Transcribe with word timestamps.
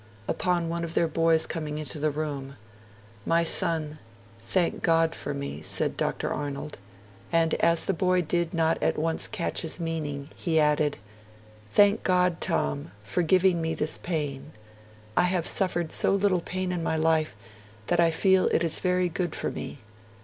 Upon 0.27 0.67
one 0.67 0.83
of 0.83 0.95
their 0.95 1.07
boys 1.07 1.45
coming 1.45 1.77
into 1.77 1.99
the 1.99 2.09
room, 2.09 2.57
'My 3.23 3.43
son, 3.43 3.99
thank 4.43 4.81
God 4.81 5.13
for 5.13 5.31
me,' 5.31 5.61
said 5.61 5.95
Dr. 5.95 6.33
Arnold; 6.33 6.79
and 7.31 7.53
as 7.63 7.85
the 7.85 7.93
boy 7.93 8.23
did 8.23 8.51
not 8.51 8.81
at 8.81 8.97
once 8.97 9.27
catch 9.27 9.61
his 9.61 9.79
meaning, 9.79 10.29
he 10.35 10.59
added, 10.59 10.97
'Thank 11.69 12.01
God, 12.01 12.41
Tom, 12.41 12.89
for 13.03 13.21
giving 13.21 13.61
me 13.61 13.75
this 13.75 13.99
pain; 13.99 14.53
I 15.15 15.25
have 15.25 15.45
suffered 15.45 15.91
so 15.91 16.15
little 16.15 16.41
pain 16.41 16.71
in 16.71 16.81
my 16.81 16.97
life 16.97 17.35
that 17.85 17.99
I 17.99 18.09
feel 18.09 18.47
it 18.47 18.63
is 18.63 18.79
very 18.79 19.07
good 19.07 19.35
for 19.35 19.51
me. 19.51 19.81